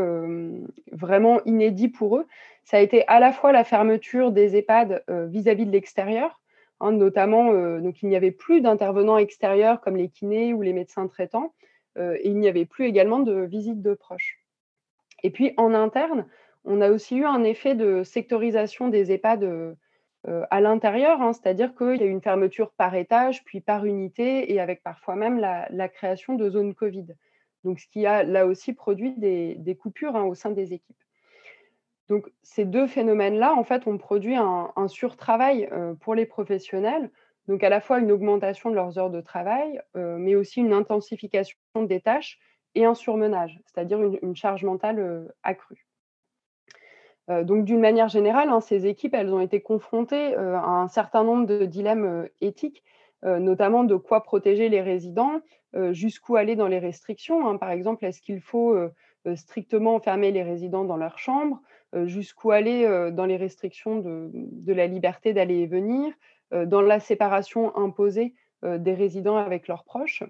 vraiment 0.90 1.40
inédits 1.44 1.88
pour 1.88 2.16
eux. 2.16 2.26
Ça 2.64 2.78
a 2.78 2.80
été 2.80 3.06
à 3.06 3.20
la 3.20 3.30
fois 3.30 3.52
la 3.52 3.62
fermeture 3.62 4.32
des 4.32 4.56
EHPAD 4.56 5.04
vis-à-vis 5.28 5.66
de 5.66 5.70
l'extérieur, 5.70 6.40
hein, 6.80 6.90
notamment, 6.90 7.52
donc 7.78 8.02
il 8.02 8.08
n'y 8.08 8.16
avait 8.16 8.32
plus 8.32 8.60
d'intervenants 8.60 9.18
extérieurs 9.18 9.80
comme 9.80 9.96
les 9.96 10.08
kinés 10.08 10.52
ou 10.52 10.62
les 10.62 10.72
médecins 10.72 11.06
traitants, 11.06 11.54
et 11.96 12.28
il 12.28 12.36
n'y 12.40 12.48
avait 12.48 12.64
plus 12.64 12.86
également 12.86 13.20
de 13.20 13.42
visites 13.42 13.82
de 13.82 13.94
proches. 13.94 14.43
Et 15.24 15.30
puis 15.30 15.54
en 15.56 15.74
interne, 15.74 16.26
on 16.64 16.80
a 16.80 16.90
aussi 16.90 17.16
eu 17.16 17.24
un 17.24 17.42
effet 17.42 17.74
de 17.74 18.04
sectorisation 18.04 18.88
des 18.88 19.10
EHPAD 19.10 19.42
euh, 19.42 19.74
à 20.50 20.60
l'intérieur, 20.60 21.20
hein, 21.20 21.32
c'est-à-dire 21.32 21.74
qu'il 21.74 21.96
y 21.96 22.02
a 22.02 22.06
eu 22.06 22.10
une 22.10 22.22
fermeture 22.22 22.72
par 22.72 22.94
étage, 22.94 23.42
puis 23.44 23.60
par 23.60 23.84
unité, 23.84 24.52
et 24.52 24.60
avec 24.60 24.82
parfois 24.82 25.16
même 25.16 25.38
la, 25.38 25.88
création 25.88 26.34
de 26.34 26.48
zones 26.48 26.74
Covid. 26.74 27.06
Donc, 27.64 27.80
ce 27.80 27.86
qui 27.88 28.06
a 28.06 28.22
là 28.22 28.46
aussi 28.46 28.74
produit 28.74 29.12
des, 29.16 29.78
coupures 29.80 30.14
hein, 30.14 30.24
au 30.24 30.34
sein 30.34 30.50
des 30.50 30.74
équipes. 30.74 30.96
Donc, 32.08 32.30
ces 32.42 32.66
deux 32.66 32.86
phénomènes-là, 32.86 33.54
en 33.54 33.64
fait, 33.64 33.86
ont 33.86 33.96
produit 33.96 34.36
un, 34.36 34.88
surtravail 34.88 35.68
euh, 35.72 35.94
pour 35.94 36.14
les 36.14 36.26
professionnels, 36.26 37.10
donc 37.48 37.62
à 37.62 37.70
la 37.70 37.80
fois 37.80 37.98
une 37.98 38.12
augmentation 38.12 38.70
de 38.70 38.74
leurs 38.74 38.98
heures 38.98 39.10
de 39.10 39.20
travail, 39.22 39.80
euh, 39.96 40.16
mais 40.18 40.34
aussi 40.34 40.60
une 40.60 40.72
intensification 40.72 41.56
des 41.82 42.00
tâches 42.00 42.38
et 42.74 42.84
un 42.84 42.94
surmenage, 42.94 43.60
c'est-à-dire 43.66 44.00
une, 44.22 44.36
charge 44.36 44.64
mentale 44.64 44.98
euh, 44.98 45.28
accrue. 45.42 45.86
Euh, 47.30 47.44
donc, 47.44 47.64
d'une 47.64 47.80
manière 47.80 48.08
générale, 48.08 48.50
hein, 48.50 48.60
ces 48.60 48.86
équipes, 48.86 49.14
elles 49.14 49.32
ont 49.32 49.40
été 49.40 49.60
confrontées 49.60 50.36
euh, 50.36 50.56
à 50.56 50.68
un 50.68 50.88
certain 50.88 51.24
nombre 51.24 51.46
de 51.46 51.64
dilemmes 51.64 52.28
éthiques, 52.40 52.82
notamment 53.22 53.84
de 53.84 53.96
quoi 53.96 54.22
protéger 54.22 54.68
les 54.68 54.82
résidents, 54.82 55.40
jusqu'où 55.92 56.36
aller 56.36 56.56
dans 56.56 56.68
les 56.68 56.78
restrictions. 56.78 57.48
Hein. 57.48 57.56
Par 57.56 57.70
exemple, 57.70 58.04
est-ce 58.04 58.20
qu'il 58.20 58.42
faut 58.42 58.76
strictement 59.34 59.94
enfermer 59.94 60.30
les 60.30 60.42
résidents 60.42 60.84
dans 60.84 60.98
leur 60.98 61.18
chambre, 61.18 61.62
jusqu'où 62.04 62.50
aller 62.50 62.86
dans 63.12 63.24
les 63.24 63.38
restrictions 63.38 63.96
de, 63.96 64.28
de 64.34 64.72
la 64.74 64.86
liberté 64.86 65.32
d'aller 65.32 65.60
et 65.60 65.66
venir, 65.66 66.12
dans 66.52 66.82
la 66.82 67.00
séparation 67.00 67.74
imposée 67.78 68.34
des 68.62 68.92
résidents 68.92 69.38
avec 69.38 69.68
leurs 69.68 69.84
proches? 69.84 70.22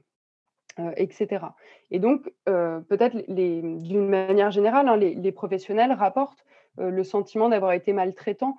Euh, 0.81 0.91
etc. 0.97 1.47
Et 1.93 2.01
donc, 2.01 2.33
euh, 2.49 2.81
peut-être 2.81 3.17
d'une 3.29 4.09
manière 4.09 4.51
générale, 4.51 4.89
hein, 4.89 4.97
les, 4.97 5.31
professionnels 5.31 5.93
rapportent 5.93 6.45
euh, 6.81 6.91
le 6.91 7.05
sentiment 7.05 7.49
d'avoir 7.49 7.75
été 7.75 7.93
maltraitants, 7.93 8.59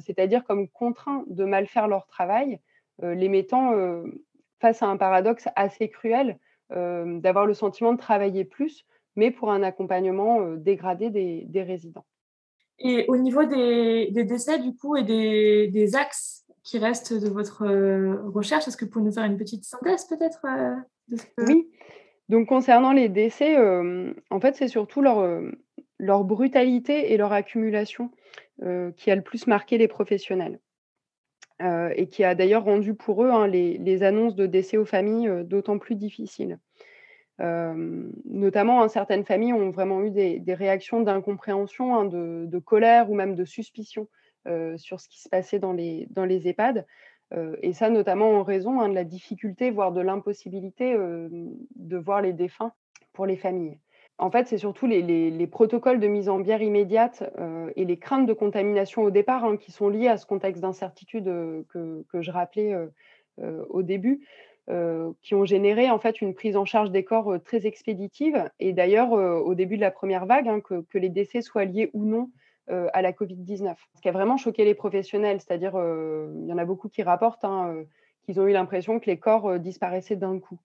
c'est-à-dire 0.00 0.44
comme 0.44 0.68
contraints 0.68 1.24
de 1.26 1.44
mal 1.44 1.66
faire 1.66 1.88
leur 1.88 2.06
travail, 2.06 2.58
les 3.02 3.28
mettant 3.28 3.74
face 4.58 4.82
à 4.82 4.86
un 4.86 4.96
paradoxe 4.96 5.46
assez 5.56 5.90
cruel 5.90 6.38
d'avoir 6.70 7.44
le 7.44 7.52
sentiment 7.52 7.92
de 7.92 7.98
travailler 7.98 8.46
plus, 8.46 8.86
mais 9.14 9.30
pour 9.30 9.50
un 9.50 9.62
accompagnement 9.62 10.52
dégradé 10.52 11.10
des, 11.10 11.62
résidents. 11.62 12.06
Et 12.78 13.04
au 13.08 13.18
niveau 13.18 13.44
des, 13.44 14.08
décès, 14.10 14.58
du 14.58 14.74
coup, 14.74 14.96
et 14.96 15.02
des, 15.02 15.96
axes 15.96 16.46
qui 16.62 16.78
restent 16.78 17.12
de 17.12 17.28
votre 17.28 17.66
recherche, 18.32 18.66
est-ce 18.66 18.78
que 18.78 18.86
vous 18.86 18.90
pouvez 18.90 19.04
nous 19.04 19.12
faire 19.12 19.24
une 19.24 19.36
petite 19.36 19.66
synthèse 19.66 20.06
peut-être 20.06 20.46
Oui. 21.38 21.68
Donc 22.28 22.48
concernant 22.48 22.92
les 22.92 23.08
décès, 23.08 23.56
en 23.58 24.40
fait, 24.40 24.56
c'est 24.56 24.68
surtout 24.68 25.02
leur, 25.02 26.24
brutalité 26.24 27.12
et 27.12 27.16
leur 27.16 27.32
accumulation 27.32 28.10
qui 28.96 29.10
a 29.10 29.14
le 29.14 29.22
plus 29.22 29.46
marqué 29.46 29.78
les 29.78 29.88
professionnels. 29.88 30.58
et 31.60 32.08
qui 32.10 32.24
a 32.24 32.34
d'ailleurs 32.34 32.64
rendu 32.64 32.94
pour 32.94 33.24
eux 33.24 33.30
hein, 33.30 33.46
les, 33.46 34.02
annonces 34.02 34.34
de 34.34 34.46
décès 34.46 34.76
aux 34.76 34.86
familles 34.86 35.30
d'autant 35.44 35.78
plus 35.78 35.96
difficiles. 35.96 36.58
notamment, 37.38 38.82
hein, 38.82 38.88
certaines 38.88 39.24
familles 39.24 39.52
ont 39.52 39.70
vraiment 39.70 40.02
eu 40.02 40.10
des, 40.10 40.54
réactions 40.54 41.02
d'incompréhension, 41.02 41.94
hein, 41.94 42.06
de, 42.06 42.58
colère 42.58 43.10
ou 43.10 43.14
même 43.14 43.34
de 43.34 43.44
suspicion 43.44 44.08
sur 44.76 44.98
ce 44.98 45.08
qui 45.08 45.20
se 45.20 45.28
passait 45.28 45.58
dans 45.58 45.74
les 45.74 46.48
EHPAD. 46.48 46.86
Et 47.62 47.72
ça, 47.72 47.90
notamment 47.90 48.30
en 48.38 48.42
raison 48.42 48.86
de 48.88 48.94
la 48.94 49.04
difficulté, 49.04 49.70
voire 49.70 49.92
de 49.92 50.00
l'impossibilité 50.00 50.94
de 50.94 51.96
voir 51.96 52.22
les 52.22 52.32
défunts 52.32 52.72
pour 53.12 53.26
les 53.26 53.36
familles. 53.36 53.78
En 54.18 54.30
fait, 54.30 54.46
c'est 54.46 54.58
surtout 54.58 54.86
les, 54.86 55.46
protocoles 55.48 55.98
de 55.98 56.06
mise 56.06 56.28
en 56.28 56.38
bière 56.38 56.62
immédiate 56.62 57.24
euh, 57.38 57.70
et 57.74 57.84
les 57.84 57.96
craintes 57.96 58.26
de 58.26 58.32
contamination 58.32 59.02
au 59.02 59.10
départ 59.10 59.44
hein, 59.44 59.56
qui 59.56 59.72
sont 59.72 59.88
liées 59.88 60.08
à 60.08 60.16
ce 60.16 60.26
contexte 60.26 60.62
d'incertitude 60.62 61.26
euh, 61.26 61.62
que, 61.68 62.22
je 62.22 62.30
rappelais 62.30 62.72
euh, 63.40 63.64
au 63.68 63.82
début, 63.82 64.20
qui 65.20 65.34
ont 65.34 65.44
généré 65.44 65.88
une 66.22 66.34
prise 66.34 66.56
en 66.56 66.64
charge 66.64 66.90
des 66.90 67.04
corps 67.04 67.34
très 67.44 67.66
expéditive. 67.66 68.48
Et 68.60 68.72
d'ailleurs, 68.72 69.12
au 69.12 69.54
début 69.54 69.76
de 69.76 69.82
la 69.82 69.90
première 69.90 70.24
vague, 70.24 70.48
hein, 70.48 70.60
que, 70.60 70.96
les 70.96 71.10
décès 71.10 71.42
soient 71.42 71.66
liés 71.66 71.90
ou 71.92 72.04
non 72.04 72.30
à 72.68 73.02
la 73.02 73.12
Covid-19. 73.12 73.74
Ce 73.94 74.00
qui 74.00 74.08
a 74.08 74.12
vraiment 74.12 74.36
choqué 74.36 74.64
les 74.64 74.74
professionnels, 74.74 75.40
c'est-à-dire, 75.40 75.72
il 75.74 76.46
y 76.46 76.52
en 76.52 76.58
a 76.58 76.64
beaucoup 76.64 76.88
qui 76.88 77.02
rapportent 77.02 77.44
hein, 77.44 77.84
qu'ils 78.24 78.40
ont 78.40 78.46
eu 78.46 78.52
l'impression 78.52 79.00
que 79.00 79.06
les 79.06 79.18
corps 79.18 79.58
disparaissaient 79.58 80.16
d'un 80.16 80.38
coup. 80.38 80.58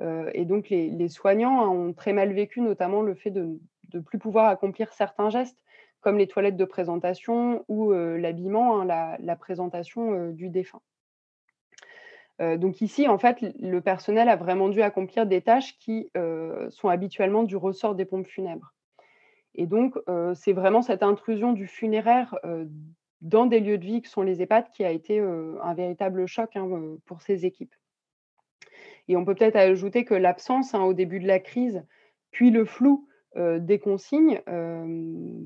Euh, 0.00 0.30
et 0.34 0.44
donc, 0.44 0.68
les, 0.70 1.08
soignants 1.08 1.60
hein, 1.60 1.68
ont 1.68 1.92
très 1.92 2.12
mal 2.12 2.32
vécu, 2.32 2.60
notamment 2.60 3.02
le 3.02 3.14
fait 3.14 3.30
de 3.30 3.58
ne 3.92 4.00
plus 4.00 4.18
pouvoir 4.18 4.46
accomplir 4.46 4.92
certains 4.92 5.30
gestes, 5.30 5.62
comme 6.00 6.16
les 6.16 6.26
toilettes 6.26 6.56
de 6.56 6.64
présentation 6.64 7.64
ou 7.68 7.92
euh, 7.92 8.16
l'habillement, 8.16 8.80
hein, 8.80 9.18
la, 9.18 9.36
présentation 9.36 10.12
euh, 10.12 10.32
du 10.32 10.48
défunt. 10.48 10.80
donc 12.38 12.80
ici, 12.80 13.06
en 13.06 13.18
fait, 13.18 13.36
le 13.60 13.80
personnel 13.80 14.30
a 14.30 14.36
vraiment 14.36 14.70
dû 14.70 14.80
accomplir 14.80 15.26
des 15.26 15.42
tâches 15.42 15.78
qui 15.78 16.10
sont 16.70 16.88
habituellement 16.88 17.42
du 17.42 17.56
ressort 17.56 17.94
des 17.94 18.06
pompes 18.06 18.26
funèbres. 18.26 18.72
Et 19.54 19.66
donc, 19.66 19.94
c'est 20.34 20.52
vraiment 20.52 20.82
cette 20.82 21.02
intrusion 21.02 21.52
du 21.52 21.66
funéraire 21.66 22.38
dans 23.20 23.46
des 23.46 23.60
lieux 23.60 23.78
de 23.78 23.84
vie 23.84 24.02
que 24.02 24.08
sont 24.08 24.22
les 24.22 24.42
EHPAD 24.42 24.70
qui 24.72 24.84
a 24.84 24.90
été 24.90 25.20
un 25.20 25.74
véritable 25.74 26.26
choc 26.26 26.56
hein, 26.56 26.68
pour 27.06 27.22
ces 27.22 27.46
équipes. 27.46 27.74
Et 29.08 29.16
on 29.16 29.24
peut 29.24 29.34
peut-être 29.34 29.56
ajouter 29.56 30.04
que 30.04 30.14
l'absence 30.14 30.74
hein, 30.74 30.82
au 30.82 30.94
début 30.94 31.18
de 31.18 31.26
la 31.26 31.40
crise, 31.40 31.82
puis 32.30 32.50
le 32.50 32.64
flou 32.64 33.06
des 33.36 33.78
consignes, 33.78 34.40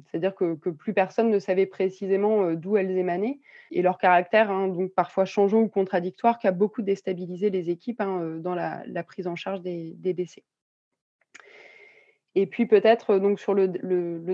c'est-à-dire 0.06 0.34
que, 0.34 0.54
plus 0.54 0.94
personne 0.94 1.30
ne 1.30 1.38
savait 1.38 1.66
précisément 1.66 2.52
d'où 2.52 2.76
elles 2.76 2.96
émanaient, 2.96 3.40
et 3.70 3.82
leur 3.82 3.99
caractère, 3.99 4.50
hein, 4.50 4.68
donc 4.68 4.92
parfois 4.92 5.25
changeant 5.25 5.61
ou 5.61 5.68
contradictoire, 5.68 6.38
qui 6.38 6.46
a 6.46 6.52
beaucoup 6.52 6.82
déstabilisé 6.82 7.50
les 7.50 7.70
équipes 7.70 8.02
dans 8.02 8.54
la, 8.54 9.02
prise 9.04 9.26
en 9.26 9.37
charge 9.37 9.61
des, 9.61 9.94
décès. 9.99 10.44
Et 12.34 12.46
puis 12.46 12.66
peut-être 12.66 13.18
donc 13.18 13.38
sur 13.38 13.54
le, 13.54 13.68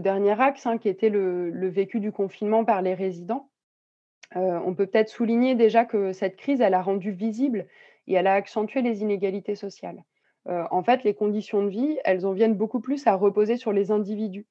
dernier 0.01 0.41
axe, 0.41 0.67
qui 0.81 0.89
était 0.89 1.11
le, 1.11 1.69
vécu 1.69 2.01
du 2.01 2.13
confinement 2.13 2.65
par 2.65 2.83
les 2.83 2.95
résidents, 2.95 3.51
on 4.35 4.75
peut 4.75 4.87
peut-être 4.87 5.09
souligner 5.09 5.55
déjà 5.55 5.85
que 5.85 6.13
cette 6.13 6.37
crise, 6.37 6.61
elle 6.61 6.75
a 6.75 6.83
rendu 6.83 7.11
visible 7.11 7.67
et 8.07 8.15
elle 8.15 8.27
a 8.27 8.35
accentué 8.35 8.83
les 8.83 9.03
inégalités 9.03 9.55
sociales. 9.55 10.05
Euh, 10.49 10.65
en 10.71 10.83
fait, 10.83 11.05
les 11.05 11.15
conditions 11.15 11.63
de 11.63 11.69
vie, 11.69 11.99
elles 12.05 12.27
en 12.27 12.33
viennent 12.33 12.55
beaucoup 12.55 12.81
plus 12.81 13.07
à 13.07 13.15
reposer 13.15 13.57
sur 13.57 13.73
les 13.73 13.91
individus, 13.91 14.47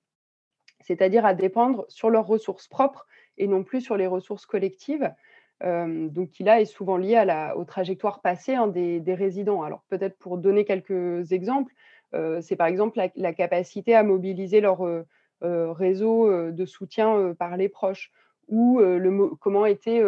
c'est-à-dire 0.81 1.25
à 1.25 1.33
dépendre 1.33 1.85
sur 1.89 2.09
leurs 2.09 2.27
ressources 2.27 2.67
propres 2.67 3.07
et 3.37 3.47
non 3.47 3.63
plus 3.63 3.81
sur 3.81 3.97
les 3.97 4.07
ressources 4.07 4.45
collectives. 4.45 5.11
Euh, 5.63 6.07
donc, 6.07 6.29
qui 6.29 6.43
là 6.43 6.61
est 6.61 6.65
souvent 6.65 6.95
lié 6.95 7.21
aux 7.55 7.65
trajectoires 7.65 8.21
passées 8.21 8.55
hein, 8.55 8.67
des, 8.67 9.13
résidents. 9.13 9.61
Alors, 9.61 9.83
peut-être 9.89 10.17
pour 10.17 10.37
donner 10.37 10.63
quelques 10.63 11.33
exemples, 11.33 11.73
euh, 11.73 11.88
c'est 12.41 12.55
par 12.55 12.67
exemple 12.67 12.99
la, 13.15 13.33
capacité 13.33 13.95
à 13.95 14.03
mobiliser 14.03 14.61
leur 14.61 14.79
réseau 15.41 16.51
de 16.51 16.65
soutien 16.65 17.35
par 17.37 17.57
les 17.57 17.69
proches 17.69 18.11
ou 18.47 18.81
comment 19.39 19.65
était 19.65 20.01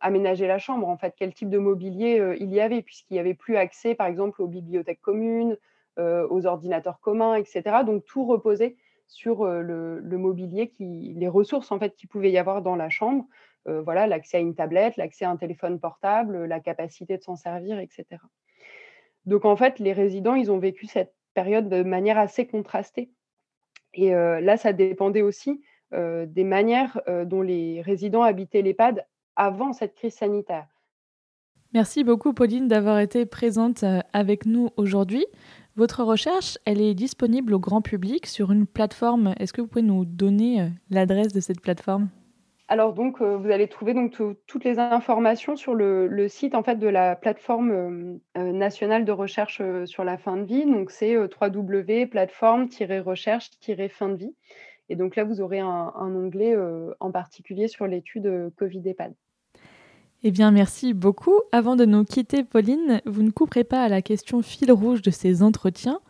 aménagée 0.00 0.46
la 0.46 0.58
chambre, 0.58 0.88
en 0.88 0.96
fait, 0.96 1.14
quel 1.16 1.34
type 1.34 1.50
de 1.50 1.58
mobilier 1.58 2.36
il 2.38 2.52
y 2.52 2.60
avait, 2.60 2.82
puisqu'il 2.82 3.14
n'y 3.14 3.20
avait 3.20 3.34
plus 3.34 3.56
accès, 3.56 3.94
par 3.94 4.06
exemple, 4.06 4.40
aux 4.40 4.46
bibliothèques 4.46 5.00
communes, 5.00 5.56
aux 5.96 6.46
ordinateurs 6.46 7.00
communs, 7.00 7.34
etc. 7.34 7.62
Donc 7.84 8.04
tout 8.04 8.24
reposait 8.24 8.76
sur 9.08 9.44
le, 9.44 10.00
mobilier, 10.18 10.72
les 10.78 11.28
ressources 11.28 11.72
en 11.72 11.78
fait 11.78 11.94
pouvait 12.08 12.30
y 12.30 12.38
avoir 12.38 12.62
dans 12.62 12.76
la 12.76 12.88
chambre. 12.88 13.26
voilà, 13.66 14.06
l'accès 14.06 14.36
à 14.36 14.40
une 14.40 14.54
tablette, 14.54 14.96
l'accès 14.96 15.24
à 15.24 15.30
un 15.30 15.36
téléphone 15.36 15.80
portable, 15.80 16.44
la 16.44 16.60
capacité 16.60 17.16
de 17.16 17.22
s'en 17.22 17.36
servir, 17.36 17.78
etc. 17.80 18.06
Donc 19.26 19.44
en 19.44 19.56
fait, 19.56 19.78
les 19.78 19.92
résidents, 19.92 20.34
ils 20.34 20.52
ont 20.52 20.58
vécu 20.58 20.86
cette 20.86 21.14
période 21.38 21.68
de 21.68 21.82
manière 21.82 22.18
assez 22.18 22.46
contrastée. 22.46 23.10
Et 23.94 24.10
là, 24.10 24.56
ça 24.56 24.72
dépendait 24.72 25.22
aussi 25.22 25.60
euh, 25.94 26.26
des 26.26 26.44
manières 26.44 27.00
euh, 27.08 27.24
dont 27.24 27.40
les 27.40 27.80
résidents 27.80 28.22
habitaient 28.22 28.60
l'EHPAD 28.60 29.06
avant 29.36 29.72
cette 29.72 29.94
crise 29.94 30.12
sanitaire. 30.12 30.66
Merci 31.72 32.04
beaucoup 32.04 32.34
Pauline 32.34 32.68
d'avoir 32.68 32.98
été 32.98 33.24
présente 33.24 33.84
euh, 33.84 34.00
avec 34.12 34.44
nous 34.44 34.68
aujourd'hui. 34.76 35.24
Votre 35.76 36.04
recherche, 36.04 36.58
elle 36.66 36.82
est 36.82 36.92
disponible 36.92 37.54
au 37.54 37.58
grand 37.58 37.80
public 37.80 38.26
sur 38.26 38.52
une 38.52 38.66
plateforme. 38.66 39.32
Est-ce 39.38 39.54
que 39.54 39.62
vous 39.62 39.66
pouvez 39.66 39.80
nous 39.80 40.04
donner 40.04 40.68
l'adresse 40.90 41.32
de 41.32 41.40
cette 41.40 41.62
plateforme? 41.62 42.10
Alors 42.70 42.92
donc, 42.92 43.22
vous 43.22 43.50
allez 43.50 43.66
trouver 43.66 43.94
donc 43.94 44.20
toutes 44.46 44.64
les 44.64 44.78
informations 44.78 45.56
sur 45.56 45.74
le, 45.74 46.28
site 46.28 46.54
en 46.54 46.62
fait 46.62 46.76
de 46.76 46.86
la 46.86 47.16
plateforme 47.16 48.18
nationale 48.36 49.06
de 49.06 49.12
recherche 49.12 49.62
sur 49.86 50.04
la 50.04 50.18
fin 50.18 50.36
de 50.36 50.44
vie. 50.44 50.66
Donc 50.66 50.90
c'est 50.90 51.16
www.plateforme-recherche-fin 51.16 54.10
de 54.10 54.16
vie. 54.16 54.34
Et 54.88 54.96
donc 54.96 55.16
là, 55.16 55.24
vous 55.24 55.40
aurez 55.40 55.60
un, 55.60 55.92
onglet 55.96 56.56
euh, 56.56 56.94
en 57.00 57.10
particulier 57.10 57.68
sur 57.68 57.86
l'étude 57.86 58.26
euh, 58.26 58.50
Covid-EHPAD. 58.56 59.14
Eh 60.22 60.30
bien, 60.30 60.50
merci 60.50 60.94
beaucoup. 60.94 61.40
Avant 61.52 61.76
de 61.76 61.84
nous 61.84 62.04
quitter, 62.04 62.42
Pauline, 62.42 63.00
vous 63.04 63.22
ne 63.22 63.30
couperez 63.30 63.64
pas 63.64 63.82
à 63.82 63.88
la 63.88 64.02
question 64.02 64.42
fil 64.42 64.72
rouge 64.72 65.02
de 65.02 65.10
ces 65.10 65.42
entretiens. 65.42 66.00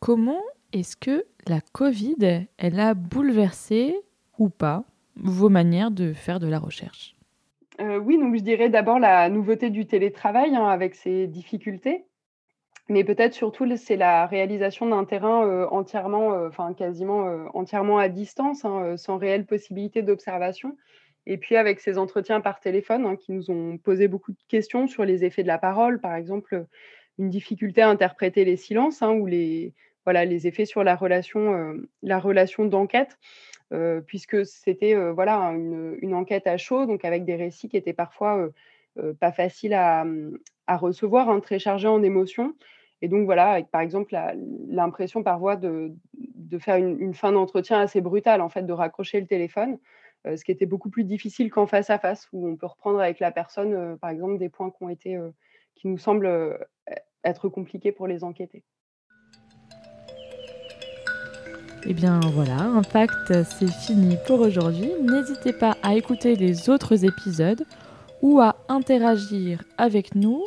Comment 0.00 0.42
est-ce 0.72 0.96
que 0.96 1.24
la 1.48 1.60
Covid, 1.72 2.46
elle 2.58 2.78
a 2.78 2.94
bouleversé 2.94 3.96
ou 4.38 4.50
pas 4.50 4.84
vos 5.16 5.48
manières 5.48 5.90
de 5.90 6.12
faire 6.12 6.40
de 6.40 6.48
la 6.48 6.58
recherche 6.58 7.16
euh, 7.80 7.98
Oui, 7.98 8.18
donc 8.18 8.36
je 8.36 8.42
dirais 8.42 8.68
d'abord 8.68 8.98
la 8.98 9.28
nouveauté 9.28 9.70
du 9.70 9.86
télétravail 9.86 10.54
hein, 10.54 10.66
avec 10.66 10.94
ses 10.94 11.26
difficultés. 11.26 12.04
Mais 12.90 13.02
peut-être 13.02 13.32
surtout, 13.32 13.66
c'est 13.76 13.96
la 13.96 14.26
réalisation 14.26 14.86
d'un 14.86 15.04
terrain 15.06 15.66
entièrement, 15.70 16.46
enfin 16.46 16.74
quasiment 16.74 17.46
entièrement 17.54 17.96
à 17.96 18.10
distance, 18.10 18.66
hein, 18.66 18.98
sans 18.98 19.16
réelle 19.16 19.46
possibilité 19.46 20.02
d'observation. 20.02 20.76
Et 21.26 21.38
puis 21.38 21.56
avec 21.56 21.80
ces 21.80 21.96
entretiens 21.96 22.42
par 22.42 22.60
téléphone 22.60 23.06
hein, 23.06 23.16
qui 23.16 23.32
nous 23.32 23.50
ont 23.50 23.78
posé 23.78 24.06
beaucoup 24.06 24.32
de 24.32 24.38
questions 24.48 24.86
sur 24.86 25.06
les 25.06 25.24
effets 25.24 25.42
de 25.42 25.48
la 25.48 25.56
parole, 25.56 25.98
par 25.98 26.14
exemple, 26.14 26.66
une 27.18 27.30
difficulté 27.30 27.80
à 27.80 27.88
interpréter 27.88 28.44
les 28.44 28.56
silences 28.56 29.00
ou 29.00 29.24
les, 29.24 29.72
voilà, 30.04 30.24
les 30.24 30.46
effets 30.46 30.66
sur 30.66 30.84
la 30.84 30.96
relation, 30.96 31.74
la 32.02 32.18
relation 32.18 32.66
d'enquête. 32.66 33.18
Puisque 34.06 34.46
c'était 34.46 34.94
voilà 35.12 35.38
une, 35.52 36.14
enquête 36.14 36.46
à 36.46 36.56
chaud, 36.56 36.86
donc 36.86 37.04
avec 37.04 37.24
des 37.24 37.36
récits 37.36 37.68
qui 37.68 37.76
étaient 37.76 37.92
parfois 37.92 38.48
pas 39.20 39.32
faciles 39.32 39.74
à, 39.74 40.04
à 40.66 40.76
recevoir, 40.76 41.28
hein, 41.28 41.40
très 41.40 41.58
chargé 41.58 41.88
en 41.88 42.02
émotions. 42.02 42.54
Et 43.02 43.08
donc 43.08 43.26
voilà, 43.26 43.62
par 43.64 43.80
exemple 43.80 44.16
l'impression 44.68 45.22
par 45.22 45.38
de, 45.58 45.92
faire 46.58 46.76
une, 46.76 47.12
fin 47.12 47.32
d'entretien 47.32 47.80
assez 47.80 48.00
brutale, 48.00 48.40
en 48.40 48.48
fait, 48.48 48.62
de 48.62 48.72
raccrocher 48.72 49.20
le 49.20 49.26
téléphone, 49.26 49.78
euh, 50.26 50.36
ce 50.36 50.44
qui 50.44 50.52
était 50.52 50.66
beaucoup 50.66 50.88
plus 50.88 51.04
difficile 51.04 51.50
qu'en 51.50 51.66
face 51.66 51.90
à 51.90 51.98
face, 51.98 52.28
où 52.32 52.48
on 52.48 52.56
peut 52.56 52.66
reprendre 52.66 53.00
avec 53.00 53.20
la 53.20 53.30
personne, 53.30 53.74
euh, 53.74 53.96
par 53.96 54.08
exemple, 54.10 54.38
des 54.38 54.48
points 54.48 54.72
qui 54.98 55.16
euh, 55.16 55.30
qui 55.74 55.88
nous 55.88 55.98
semblent 55.98 56.58
être 57.24 57.48
compliqués 57.48 57.90
pour 57.92 58.06
les 58.06 58.22
enquêter. 58.22 58.62
Et 61.86 61.90
eh 61.90 61.92
bien 61.94 62.18
voilà, 62.32 62.62
Impact, 62.62 63.44
c'est 63.44 63.70
fini 63.70 64.16
pour 64.26 64.40
aujourd'hui. 64.40 64.90
N'hésitez 65.02 65.52
pas 65.52 65.76
à 65.82 65.94
écouter 65.94 66.34
les 66.34 66.70
autres 66.70 67.04
épisodes 67.04 67.62
ou 68.22 68.40
à 68.40 68.56
interagir 68.70 69.62
avec 69.76 70.14
nous 70.14 70.42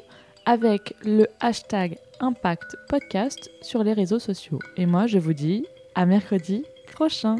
avec 0.48 0.96
le 1.04 1.28
hashtag 1.40 2.00
Impact 2.22 2.78
Podcast 2.90 3.52
sur 3.62 3.84
les 3.84 3.94
réseaux 3.94 4.18
sociaux. 4.18 4.58
Et 4.78 4.88
moi, 4.88 5.06
je 5.06 5.20
vous 5.20 5.34
dis 5.34 5.68
à 5.94 6.08
mercredi 6.08 6.64
prochain. 6.92 7.36